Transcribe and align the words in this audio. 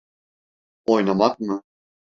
Oynamak 0.85 1.39
mı? 1.39 1.63